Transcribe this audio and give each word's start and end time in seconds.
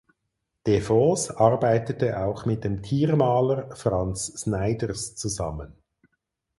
De 0.65 0.79
Vos 0.81 1.29
arbeitete 1.29 2.19
auch 2.19 2.47
mit 2.47 2.63
dem 2.63 2.81
Tiermaler 2.81 3.75
Frans 3.75 4.25
Snyders 4.35 5.13
zusammen. 5.15 5.75